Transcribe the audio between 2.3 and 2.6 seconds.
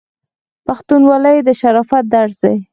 دی.